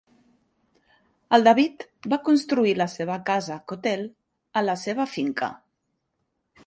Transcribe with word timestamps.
El 1.37 1.43
David 1.47 1.85
va 2.13 2.19
construir 2.29 2.73
la 2.79 2.87
seva 2.95 3.19
casa, 3.29 3.59
Cotele, 3.73 4.09
a 4.63 4.65
la 4.71 4.77
seva 4.85 5.07
finca. 5.17 5.51